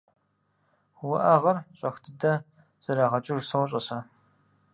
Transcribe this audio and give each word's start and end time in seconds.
-Уӏэгъэр 1.09 1.57
щӏэх 1.77 1.95
дыдэ 2.03 2.33
зэрагъэкӏыж 2.83 3.43
сощӏэ 3.49 3.81
сэ. 3.87 3.97